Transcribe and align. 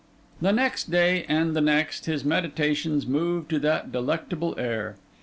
The 0.41 0.51
next 0.51 0.89
day, 0.89 1.25
and 1.29 1.55
the 1.55 1.61
next, 1.61 2.07
his 2.07 2.25
meditations 2.25 3.05
moved 3.05 3.51
to 3.51 3.59
that 3.59 3.91
delectable 3.91 4.55
air. 4.59 4.95